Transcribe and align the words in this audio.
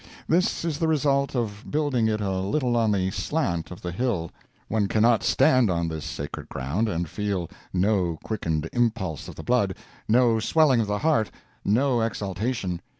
This 0.27 0.65
is 0.65 0.79
the 0.79 0.87
result 0.87 1.35
of 1.35 1.63
building 1.69 2.07
it 2.07 2.21
a 2.21 2.39
little 2.39 2.75
on 2.75 2.91
the 2.91 3.11
slant 3.11 3.69
of 3.69 3.81
the 3.83 3.91
hill. 3.91 4.31
One 4.67 4.87
cannot 4.87 5.21
stand 5.21 5.69
on 5.69 5.89
this 5.89 6.03
sacred 6.05 6.49
ground 6.49 6.89
and 6.89 7.07
feel 7.07 7.51
no 7.71 8.17
quickened 8.23 8.67
impulse 8.73 9.27
of 9.27 9.35
the 9.35 9.43
blood, 9.43 9.75
no 10.09 10.39
swelling 10.39 10.79
of 10.79 10.87
the 10.87 10.97
heart, 10.97 11.29
no 11.63 12.01
exaltation. 12.01 12.81